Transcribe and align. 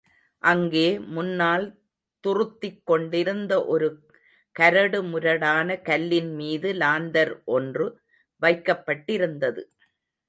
அங்கே 0.43 0.85
முன்னால் 1.07 1.65
துறுத்திக்கொண்டிருந்த 2.23 3.53
ஒரு 3.65 3.87
கரடுமுரடான 4.55 5.81
கல்லின் 5.81 6.31
மீது 6.35 6.71
லாந்தர் 6.73 7.33
ஒன்று 7.51 7.87
வைக்கப்பட்டிருந்தது. 8.41 9.63